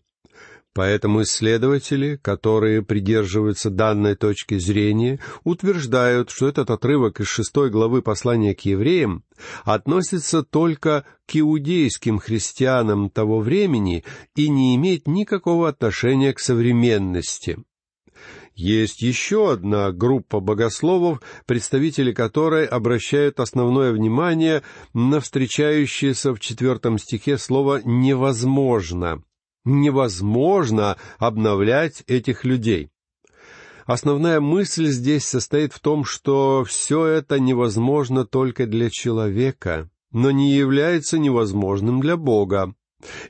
Поэтому 0.75 1.22
исследователи, 1.22 2.20
которые 2.22 2.82
придерживаются 2.82 3.70
данной 3.70 4.15
точки 4.15 4.58
зрения, 4.60 5.22
утверждают, 5.46 6.29
что 6.29 6.50
этот 6.50 6.70
отрывок 6.70 7.22
из 7.22 7.27
шестой 7.27 7.70
главы 7.70 8.01
послания 8.01 8.53
к 8.53 8.60
евреям 8.65 9.24
относится 9.63 10.44
только 10.44 11.05
к 11.27 11.38
иудейским 11.38 12.20
христианам 12.20 13.10
того 13.10 13.39
времени 13.39 14.03
и 14.36 14.50
не 14.50 14.75
имеет 14.75 15.08
никакого 15.08 15.70
отношения 15.70 16.34
к 16.34 16.41
современности. 16.41 17.58
Есть 18.53 19.01
еще 19.01 19.53
одна 19.53 19.94
группа 19.94 20.41
богословов, 20.41 21.22
представители 21.46 22.12
которой 22.12 22.65
обращают 22.65 23.39
основное 23.39 23.94
внимание 23.94 24.62
на 24.94 25.22
встречающееся 25.22 26.34
в 26.34 26.41
четвертом 26.41 26.98
стихе 26.98 27.38
слово 27.38 27.79
«невозможно», 27.86 29.24
Невозможно 29.65 30.98
обновлять 31.17 32.03
этих 32.07 32.45
людей. 32.45 32.89
Основная 33.86 34.39
мысль 34.39 34.88
здесь 34.88 35.25
состоит 35.25 35.74
в 35.74 35.79
том, 35.79 36.05
что 36.05 36.63
все 36.63 37.05
это 37.05 37.39
невозможно 37.39 38.25
только 38.25 38.65
для 38.65 38.89
человека, 38.89 39.89
но 40.12 40.31
не 40.31 40.53
является 40.53 41.19
невозможным 41.19 42.00
для 42.00 42.15
Бога. 42.15 42.74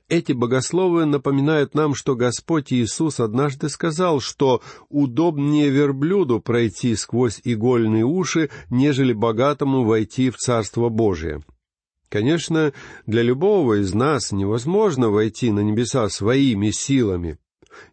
Эти 0.08 0.32
богословы 0.32 1.06
напоминают 1.06 1.74
нам, 1.74 1.96
что 1.96 2.16
Господь 2.16 2.72
Иисус 2.72 3.20
однажды 3.20 3.68
сказал, 3.68 4.20
что 4.20 4.62
удобнее 4.90 5.70
верблюду 5.70 6.40
пройти 6.40 6.96
сквозь 6.96 7.42
игольные 7.44 8.06
уши, 8.06 8.50
нежели 8.70 9.12
богатому 9.12 9.84
войти 9.84 10.30
в 10.30 10.38
Царство 10.38 10.90
Божие. 10.90 11.42
Конечно, 12.10 12.74
для 13.06 13.22
любого 13.24 13.82
из 13.82 13.94
нас 13.94 14.32
невозможно 14.32 15.10
войти 15.10 15.52
на 15.52 15.62
небеса 15.62 16.08
своими 16.10 16.72
силами. 16.72 17.38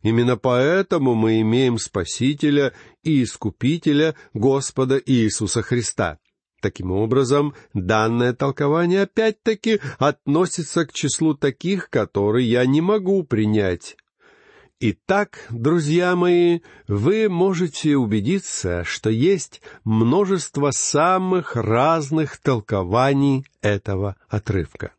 Именно 0.03 0.37
поэтому 0.37 1.15
мы 1.15 1.41
имеем 1.41 1.79
Спасителя 1.79 2.73
и 3.03 3.23
Искупителя 3.23 4.15
Господа 4.33 5.01
Иисуса 5.05 5.63
Христа. 5.63 6.19
Таким 6.61 6.93
образом, 6.93 7.55
данное 7.75 8.33
толкование 8.33 9.03
опять-таки 9.03 9.81
относится 9.99 10.87
к 10.87 10.93
числу 10.93 11.35
таких, 11.35 11.91
которые 11.91 12.49
я 12.49 12.65
не 12.67 12.81
могу 12.81 13.25
принять. 13.25 13.97
Итак, 14.85 15.47
друзья 15.51 16.17
мои, 16.17 16.59
вы 16.89 17.29
можете 17.29 17.97
убедиться, 17.97 18.83
что 18.83 19.11
есть 19.11 19.63
множество 19.85 20.73
самых 20.73 21.55
разных 21.55 22.39
толкований 22.39 23.47
этого 23.61 24.17
отрывка. 24.29 24.93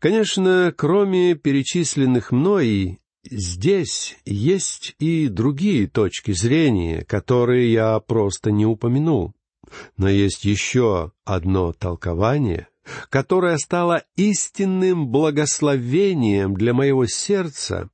Конечно, 0.00 0.74
кроме 0.76 1.36
перечисленных 1.36 2.32
мной, 2.32 2.98
здесь 3.22 4.18
есть 4.24 4.96
и 4.98 5.28
другие 5.28 5.86
точки 5.86 6.32
зрения, 6.32 7.04
которые 7.04 7.72
я 7.72 8.00
просто 8.00 8.50
не 8.50 8.66
упомянул. 8.66 9.34
Но 9.96 10.08
есть 10.08 10.44
еще 10.44 11.12
одно 11.24 11.72
толкование, 11.72 12.66
которое 13.08 13.56
стало 13.58 14.02
истинным 14.16 15.06
благословением 15.06 16.54
для 16.54 16.74
моего 16.74 17.06
сердца, 17.06 17.88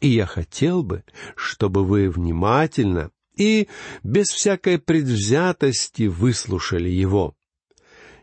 и 0.00 0.08
я 0.08 0.26
хотел 0.26 0.82
бы, 0.82 1.04
чтобы 1.36 1.84
вы 1.84 2.10
внимательно 2.10 3.10
и 3.36 3.68
без 4.02 4.28
всякой 4.28 4.78
предвзятости 4.78 6.04
выслушали 6.04 6.88
его. 6.88 7.34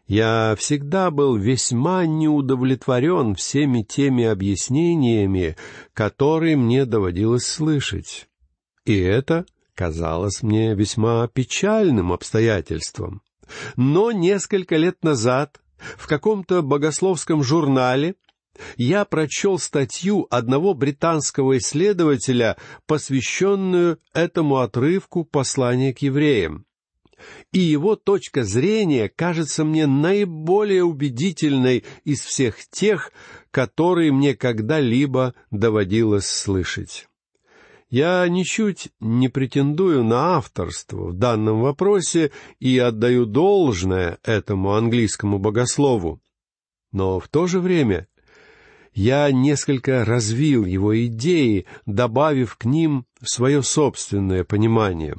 Я 0.08 0.56
всегда 0.58 1.12
был 1.12 1.36
весьма 1.36 2.06
неудовлетворен 2.06 3.36
всеми 3.36 3.82
теми 3.82 4.24
объяснениями, 4.24 5.58
которые 5.94 6.56
мне 6.56 6.86
доводилось 6.86 7.46
слышать. 7.46 8.28
И 8.86 8.98
это 8.98 9.46
казалось 9.76 10.44
мне 10.44 10.76
весьма 10.76 11.28
печальным 11.28 12.14
обстоятельством. 12.14 13.22
Но 13.76 14.12
несколько 14.12 14.78
лет 14.78 15.04
назад 15.04 15.62
в 15.98 16.08
каком-то 16.08 16.62
богословском 16.62 17.44
журнале 17.44 18.16
я 18.78 19.06
прочел 19.06 19.60
статью 19.60 20.28
одного 20.30 20.74
британского 20.74 21.58
исследователя, 21.58 22.58
посвященную 22.86 24.00
этому 24.14 24.58
отрывку 24.58 25.24
послания 25.24 25.94
к 25.94 26.00
евреям. 26.00 26.66
И 27.52 27.60
его 27.60 27.96
точка 27.96 28.44
зрения 28.44 29.10
кажется 29.10 29.64
мне 29.64 29.88
наиболее 29.88 30.84
убедительной 30.84 31.84
из 32.04 32.22
всех 32.22 32.68
тех, 32.70 33.12
которые 33.52 34.12
мне 34.12 34.36
когда-либо 34.36 35.34
доводилось 35.50 36.28
слышать. 36.28 37.08
Я 37.90 38.28
ничуть 38.28 38.90
не 39.00 39.30
претендую 39.30 40.04
на 40.04 40.36
авторство 40.36 41.08
в 41.08 41.14
данном 41.14 41.62
вопросе 41.62 42.32
и 42.60 42.78
отдаю 42.78 43.26
должное 43.26 44.20
этому 44.24 44.74
английскому 44.74 45.40
богослову. 45.40 46.22
Но 46.92 47.20
в 47.20 47.30
то 47.30 47.48
же 47.48 47.62
время 47.62 48.08
я 48.98 49.32
несколько 49.32 50.04
развил 50.04 50.66
его 50.66 51.06
идеи, 51.06 51.68
добавив 51.86 52.56
к 52.56 52.66
ним 52.66 53.06
свое 53.22 53.62
собственное 53.62 54.44
понимание. 54.44 55.16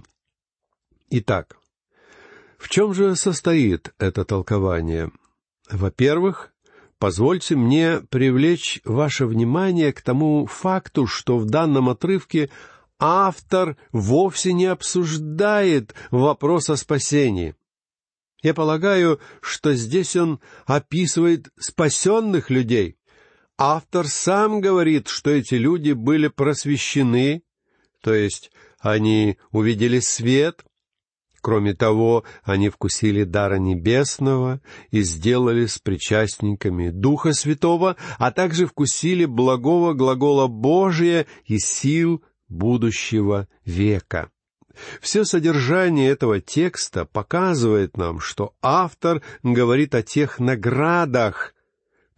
Итак, 1.10 1.56
в 2.58 2.68
чем 2.68 2.92
же 2.92 3.14
состоит 3.14 3.94
это 3.98 4.24
толкование? 4.24 5.10
Во-первых, 5.70 6.52
Позвольте 6.98 7.54
мне 7.54 8.00
привлечь 8.00 8.80
ваше 8.84 9.26
внимание 9.26 9.92
к 9.92 10.02
тому 10.02 10.46
факту, 10.46 11.06
что 11.06 11.38
в 11.38 11.44
данном 11.44 11.88
отрывке 11.88 12.50
автор 12.98 13.76
вовсе 13.92 14.52
не 14.52 14.66
обсуждает 14.66 15.94
вопрос 16.10 16.70
о 16.70 16.76
спасении. 16.76 17.54
Я 18.42 18.52
полагаю, 18.52 19.20
что 19.40 19.74
здесь 19.74 20.16
он 20.16 20.40
описывает 20.66 21.50
спасенных 21.56 22.50
людей. 22.50 22.97
Автор 23.58 24.06
сам 24.06 24.60
говорит, 24.60 25.08
что 25.08 25.30
эти 25.30 25.56
люди 25.56 25.90
были 25.90 26.28
просвещены, 26.28 27.42
то 28.00 28.14
есть 28.14 28.52
они 28.78 29.36
увидели 29.50 29.98
свет, 29.98 30.64
Кроме 31.40 31.72
того, 31.72 32.24
они 32.42 32.68
вкусили 32.68 33.22
дара 33.22 33.58
небесного 33.58 34.60
и 34.90 35.02
сделались 35.02 35.78
причастниками 35.78 36.90
Духа 36.90 37.32
Святого, 37.32 37.96
а 38.18 38.32
также 38.32 38.66
вкусили 38.66 39.24
благого 39.24 39.94
глагола 39.94 40.48
Божия 40.48 41.26
и 41.44 41.58
сил 41.58 42.24
будущего 42.48 43.46
века. 43.64 44.30
Все 45.00 45.24
содержание 45.24 46.10
этого 46.10 46.40
текста 46.40 47.04
показывает 47.04 47.96
нам, 47.96 48.20
что 48.20 48.54
автор 48.60 49.22
говорит 49.42 49.94
о 49.94 50.02
тех 50.02 50.40
наградах, 50.40 51.54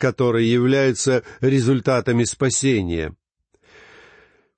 которые 0.01 0.51
являются 0.51 1.23
результатами 1.41 2.25
спасения. 2.25 3.15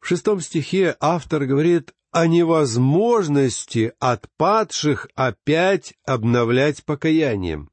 В 0.01 0.07
шестом 0.07 0.41
стихе 0.41 0.97
автор 1.01 1.45
говорит 1.45 1.93
о 2.13 2.27
невозможности 2.27 3.93
отпадших 3.99 5.09
опять 5.15 5.95
обновлять 6.07 6.85
покаянием. 6.85 7.71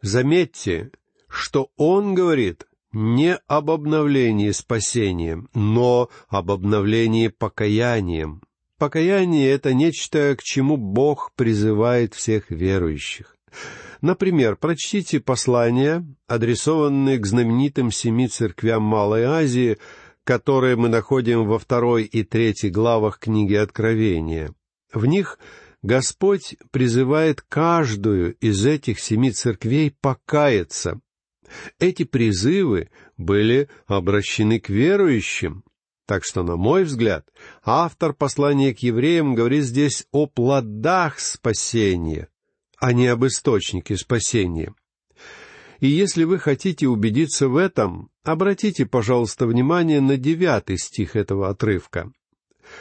Заметьте, 0.00 0.90
что 1.28 1.70
он 1.76 2.14
говорит 2.14 2.66
не 2.92 3.36
об 3.46 3.70
обновлении 3.70 4.50
спасением, 4.50 5.48
но 5.54 6.10
об 6.28 6.50
обновлении 6.50 7.28
покаянием. 7.28 8.42
Покаяние— 8.78 9.50
это 9.52 9.72
нечто, 9.74 10.36
к 10.38 10.42
чему 10.42 10.76
Бог 10.76 11.32
призывает 11.34 12.14
всех 12.14 12.50
верующих. 12.50 13.36
Например, 14.02 14.56
прочтите 14.56 15.20
послания, 15.20 16.06
адресованные 16.26 17.18
к 17.18 17.26
знаменитым 17.26 17.90
семи 17.90 18.28
церквям 18.28 18.82
Малой 18.82 19.24
Азии— 19.24 19.78
которые 20.24 20.76
мы 20.76 20.88
находим 20.88 21.46
во 21.46 21.58
второй 21.58 22.04
и 22.04 22.22
третьей 22.22 22.70
главах 22.70 23.18
книги 23.18 23.54
Откровения. 23.54 24.54
В 24.92 25.06
них 25.06 25.38
Господь 25.82 26.56
призывает 26.70 27.40
каждую 27.40 28.34
из 28.36 28.64
этих 28.64 29.00
семи 29.00 29.32
церквей 29.32 29.94
покаяться. 30.00 31.00
Эти 31.78 32.04
призывы 32.04 32.90
были 33.16 33.68
обращены 33.86 34.60
к 34.60 34.68
верующим, 34.68 35.64
так 36.06 36.24
что, 36.24 36.42
на 36.42 36.56
мой 36.56 36.84
взгляд, 36.84 37.26
автор 37.64 38.12
послания 38.12 38.74
к 38.74 38.78
евреям 38.78 39.34
говорит 39.34 39.64
здесь 39.64 40.06
о 40.12 40.26
плодах 40.26 41.18
спасения, 41.18 42.28
а 42.82 42.92
не 42.92 43.06
об 43.06 43.24
источнике 43.24 43.96
спасения. 43.96 44.74
И 45.78 45.86
если 45.86 46.24
вы 46.24 46.40
хотите 46.40 46.88
убедиться 46.88 47.46
в 47.46 47.56
этом, 47.56 48.10
обратите, 48.24 48.86
пожалуйста, 48.86 49.46
внимание 49.46 50.00
на 50.00 50.16
девятый 50.16 50.78
стих 50.78 51.14
этого 51.14 51.48
отрывка. 51.48 52.10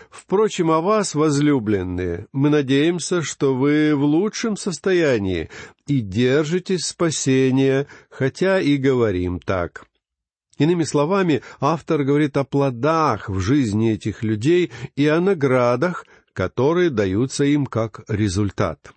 Впрочем, 0.10 0.72
о 0.72 0.82
вас, 0.82 1.14
возлюбленные, 1.14 2.26
мы 2.34 2.50
надеемся, 2.50 3.22
что 3.22 3.56
вы 3.56 3.96
в 3.96 4.04
лучшем 4.04 4.58
состоянии 4.58 5.52
и 5.86 6.00
держитесь 6.00 6.88
спасения, 6.88 7.86
хотя 8.10 8.60
и 8.60 8.78
говорим 8.78 9.40
так. 9.40 9.86
Иными 10.58 10.84
словами, 10.84 11.44
автор 11.60 12.04
говорит 12.04 12.38
о 12.38 12.44
плодах 12.44 13.30
в 13.30 13.40
жизни 13.40 13.92
этих 13.92 14.24
людей 14.24 14.72
и 14.96 15.06
о 15.06 15.22
наградах, 15.22 16.08
которые 16.34 16.90
даются 16.90 17.44
им 17.44 17.68
как 17.68 18.02
результат. 18.08 18.94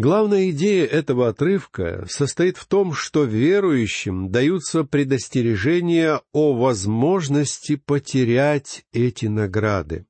Главная 0.00 0.48
идея 0.48 0.86
этого 0.86 1.28
отрывка 1.28 2.06
состоит 2.08 2.56
в 2.56 2.64
том, 2.64 2.94
что 2.94 3.24
верующим 3.24 4.30
даются 4.30 4.82
предостережения 4.82 6.22
о 6.32 6.54
возможности 6.54 7.76
потерять 7.76 8.86
эти 8.94 9.26
награды. 9.26 10.06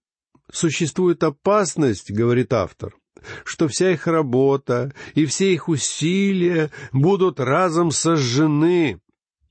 Существует 0.52 1.24
опасность, 1.24 2.12
говорит 2.12 2.52
автор, 2.52 2.94
что 3.42 3.66
вся 3.66 3.90
их 3.90 4.06
работа 4.06 4.94
и 5.16 5.26
все 5.26 5.52
их 5.52 5.68
усилия 5.68 6.70
будут 6.92 7.40
разом 7.40 7.90
сожжены, 7.90 9.00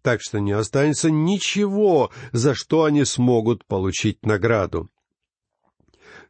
так 0.01 0.21
что 0.21 0.39
не 0.39 0.53
останется 0.53 1.11
ничего, 1.11 2.11
за 2.31 2.55
что 2.55 2.85
они 2.85 3.03
смогут 3.03 3.65
получить 3.65 4.25
награду. 4.25 4.89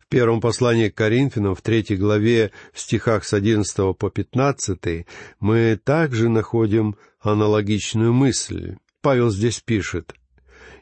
Первом 0.10 0.41
послании 0.41 0.89
к 0.89 0.95
Коринфянам, 0.95 1.54
в 1.54 1.62
третьей 1.62 1.95
главе, 1.95 2.52
в 2.74 2.80
стихах 2.80 3.24
с 3.24 3.34
одиннадцатого 3.34 3.93
по 3.93 4.10
пятнадцатый, 4.10 5.06
мы 5.39 5.80
также 5.84 6.30
находим 6.30 6.95
аналогичную 7.19 8.12
мысль. 8.12 8.78
Павел 9.02 9.30
здесь 9.30 9.60
пишет, 9.60 10.15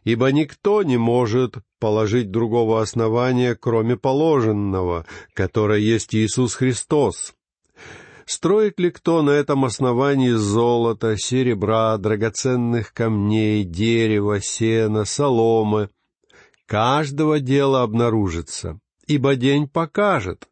«Ибо 0.05 0.31
никто 0.31 0.81
не 0.81 0.95
может 0.95 1.57
положить 1.79 2.31
другого 2.31 2.81
основания, 2.81 3.53
кроме 3.55 3.97
положенного, 3.97 5.05
которое 5.33 5.79
есть 5.79 6.15
Иисус 6.15 6.55
Христос, 6.55 7.33
Строит 8.25 8.77
ли 8.77 8.91
кто 8.91 9.21
на 9.21 9.29
этом 9.29 9.63
основании 9.63 10.31
золота, 10.31 11.15
серебра, 11.17 11.97
драгоценных 11.97 12.91
камней, 12.91 13.63
дерева, 13.63 14.41
сена, 14.41 15.05
соломы? 15.05 15.89
Каждого 16.65 17.39
дела 17.39 17.83
обнаружится, 17.83 18.81
ибо 19.07 19.35
день 19.35 19.67
покажет, 19.67 20.47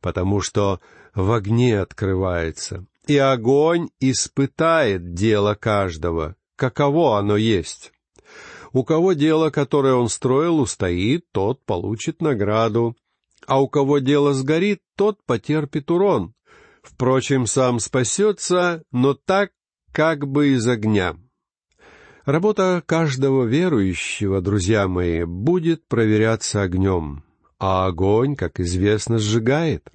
потому 0.00 0.40
что 0.40 0.80
в 1.14 1.32
огне 1.32 1.80
открывается, 1.80 2.86
и 3.06 3.16
огонь 3.16 3.88
испытает 4.00 5.14
дело 5.14 5.54
каждого, 5.54 6.36
каково 6.56 7.18
оно 7.18 7.36
есть. 7.36 7.92
У 8.72 8.84
кого 8.84 9.14
дело, 9.14 9.50
которое 9.50 9.94
он 9.94 10.08
строил, 10.08 10.60
устоит, 10.60 11.24
тот 11.32 11.64
получит 11.64 12.22
награду, 12.22 12.96
а 13.46 13.60
у 13.60 13.68
кого 13.68 13.98
дело 13.98 14.32
сгорит, 14.32 14.80
тот 14.96 15.18
потерпит 15.24 15.90
урон. 15.90 16.34
Впрочем, 16.82 17.46
сам 17.46 17.80
спасется, 17.80 18.84
но 18.92 19.14
так, 19.14 19.50
как 19.92 20.26
бы 20.26 20.50
из 20.50 20.66
огня. 20.68 21.16
Работа 22.24 22.82
каждого 22.86 23.44
верующего, 23.44 24.40
друзья 24.40 24.86
мои, 24.86 25.24
будет 25.24 25.88
проверяться 25.88 26.62
огнем, 26.62 27.24
а 27.60 27.86
огонь, 27.86 28.34
как 28.34 28.58
известно, 28.58 29.18
сжигает. 29.18 29.92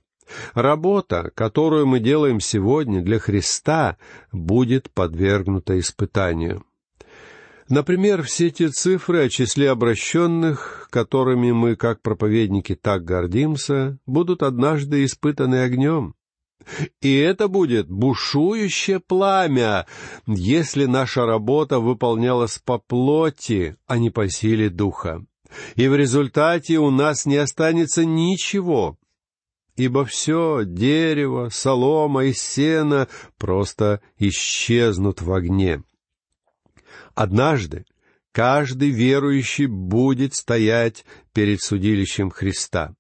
Работа, 0.54 1.32
которую 1.36 1.88
мы 1.88 2.00
делаем 2.00 2.40
сегодня 2.40 3.02
для 3.02 3.20
Христа, 3.20 3.98
будет 4.32 4.92
подвергнута 4.92 5.80
испытанию. 5.80 6.64
Например, 7.68 8.22
все 8.22 8.52
те 8.52 8.70
цифры 8.70 9.26
о 9.26 9.30
числе 9.30 9.72
обращенных, 9.72 10.88
которыми 10.92 11.52
мы, 11.52 11.76
как 11.76 12.02
проповедники, 12.02 12.76
так 12.76 13.04
гордимся, 13.04 13.98
будут 14.06 14.44
однажды 14.44 15.04
испытаны 15.04 15.64
огнем. 15.64 16.14
И 17.02 17.16
это 17.18 17.48
будет 17.48 17.90
бушующее 17.90 19.00
пламя, 19.00 19.88
если 20.28 20.86
наша 20.86 21.26
работа 21.26 21.80
выполнялась 21.80 22.60
по 22.60 22.78
плоти, 22.78 23.76
а 23.88 23.98
не 23.98 24.10
по 24.12 24.30
силе 24.30 24.70
духа. 24.70 25.26
И 25.76 25.88
в 25.88 25.96
результате 25.96 26.78
у 26.78 26.92
нас 26.92 27.26
не 27.26 27.38
останется 27.38 28.06
ничего, 28.06 28.98
ибо 29.76 30.06
все 30.06 30.64
дерево, 30.66 31.50
солома 31.50 32.26
и 32.26 32.34
сено 32.34 33.08
просто 33.38 34.02
исчезнут 34.18 35.22
в 35.22 35.34
огне. 35.34 35.84
Однажды 37.14 37.86
каждый 38.32 38.90
верующий 38.90 39.68
будет 39.68 40.36
стоять 40.36 41.06
перед 41.34 41.62
судилищем 41.62 42.30
Христа. 42.30 42.96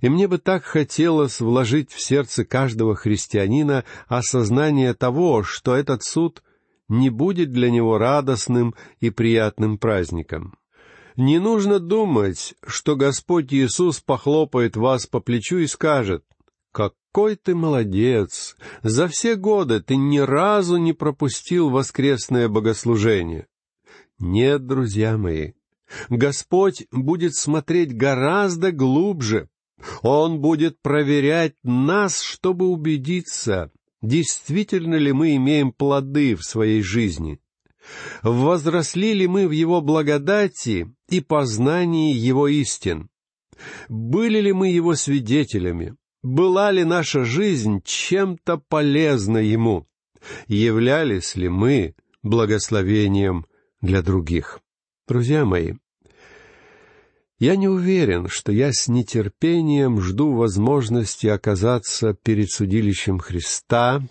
И 0.00 0.08
мне 0.08 0.28
бы 0.28 0.38
так 0.38 0.64
хотелось 0.64 1.40
вложить 1.40 1.92
в 1.92 2.00
сердце 2.00 2.44
каждого 2.44 2.94
христианина 2.94 3.84
осознание 4.08 4.94
того, 4.94 5.42
что 5.42 5.74
этот 5.74 6.02
суд 6.02 6.42
не 6.88 7.10
будет 7.10 7.52
для 7.52 7.70
него 7.70 7.98
радостным 7.98 8.74
и 8.98 9.10
приятным 9.10 9.78
праздником. 9.78 10.54
Не 11.20 11.38
нужно 11.38 11.80
думать, 11.80 12.54
что 12.66 12.96
Господь 12.96 13.52
Иисус 13.52 14.00
похлопает 14.00 14.74
вас 14.74 15.06
по 15.06 15.20
плечу 15.20 15.58
и 15.58 15.66
скажет, 15.66 16.24
«Какой 16.72 17.36
ты 17.36 17.54
молодец! 17.54 18.56
За 18.82 19.06
все 19.06 19.34
годы 19.36 19.82
ты 19.82 19.96
ни 19.96 20.16
разу 20.16 20.78
не 20.78 20.94
пропустил 20.94 21.68
воскресное 21.68 22.48
богослужение». 22.48 23.48
Нет, 24.18 24.66
друзья 24.66 25.18
мои, 25.18 25.52
Господь 26.08 26.86
будет 26.90 27.34
смотреть 27.34 27.94
гораздо 27.94 28.72
глубже, 28.72 29.50
он 30.00 30.40
будет 30.40 30.80
проверять 30.80 31.54
нас, 31.62 32.22
чтобы 32.22 32.68
убедиться, 32.68 33.70
действительно 34.00 34.94
ли 34.94 35.12
мы 35.12 35.36
имеем 35.36 35.70
плоды 35.72 36.34
в 36.34 36.44
своей 36.44 36.80
жизни. 36.80 37.40
Возросли 38.22 39.14
ли 39.14 39.26
мы 39.26 39.48
в 39.48 39.52
Его 39.52 39.80
благодати 39.80 40.92
и 41.08 41.20
познании 41.20 42.14
Его 42.14 42.48
истин? 42.48 43.08
Были 43.88 44.40
ли 44.40 44.52
мы 44.52 44.68
Его 44.68 44.94
свидетелями? 44.94 45.96
Была 46.22 46.70
ли 46.70 46.84
наша 46.84 47.24
жизнь 47.24 47.82
чем-то 47.84 48.58
полезна 48.68 49.38
Ему? 49.38 49.86
Являлись 50.46 51.34
ли 51.36 51.48
мы 51.48 51.94
благословением 52.22 53.46
для 53.80 54.02
других? 54.02 54.60
Друзья 55.08 55.44
мои, 55.44 55.74
я 57.38 57.56
не 57.56 57.68
уверен, 57.68 58.28
что 58.28 58.52
я 58.52 58.70
с 58.70 58.86
нетерпением 58.86 60.00
жду 60.02 60.34
возможности 60.34 61.26
оказаться 61.26 62.12
перед 62.12 62.50
судилищем 62.50 63.18
Христа, 63.18 64.02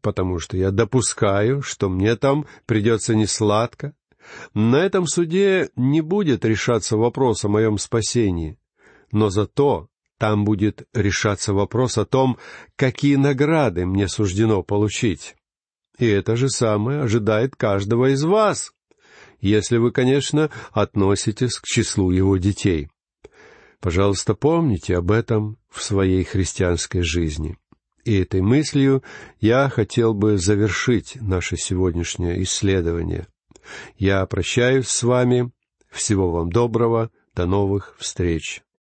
потому 0.00 0.38
что 0.38 0.56
я 0.56 0.70
допускаю, 0.70 1.62
что 1.62 1.88
мне 1.88 2.16
там 2.16 2.46
придется 2.66 3.14
несладко. 3.14 3.94
На 4.54 4.76
этом 4.76 5.06
суде 5.06 5.70
не 5.76 6.00
будет 6.00 6.44
решаться 6.44 6.96
вопрос 6.96 7.44
о 7.44 7.48
моем 7.48 7.78
спасении, 7.78 8.58
но 9.12 9.30
зато 9.30 9.88
там 10.18 10.44
будет 10.44 10.86
решаться 10.92 11.54
вопрос 11.54 11.98
о 11.98 12.04
том, 12.04 12.38
какие 12.76 13.16
награды 13.16 13.86
мне 13.86 14.06
суждено 14.08 14.62
получить. 14.62 15.34
И 15.98 16.06
это 16.06 16.36
же 16.36 16.48
самое 16.48 17.00
ожидает 17.00 17.56
каждого 17.56 18.12
из 18.12 18.22
вас 18.22 18.72
если 19.40 19.78
вы, 19.78 19.90
конечно, 19.90 20.50
относитесь 20.72 21.58
к 21.58 21.64
числу 21.64 22.10
его 22.10 22.36
детей. 22.36 22.88
Пожалуйста, 23.80 24.34
помните 24.34 24.96
об 24.96 25.10
этом 25.10 25.56
в 25.70 25.82
своей 25.82 26.22
христианской 26.24 27.02
жизни. 27.02 27.56
И 28.04 28.18
этой 28.18 28.40
мыслью 28.40 29.02
я 29.40 29.68
хотел 29.68 30.14
бы 30.14 30.38
завершить 30.38 31.16
наше 31.20 31.56
сегодняшнее 31.56 32.42
исследование. 32.42 33.26
Я 33.96 34.24
прощаюсь 34.26 34.88
с 34.88 35.02
вами. 35.02 35.50
Всего 35.90 36.30
вам 36.30 36.50
доброго. 36.50 37.10
До 37.34 37.46
новых 37.46 37.96
встреч. 37.98 38.62